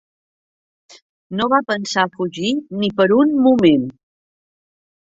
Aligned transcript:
No 1.41 1.47
va 1.53 1.59
pensar 1.73 2.07
a 2.07 2.11
fugir 2.17 2.55
ni 2.81 2.91
per 3.03 3.09
un 3.21 3.39
moment. 3.49 3.89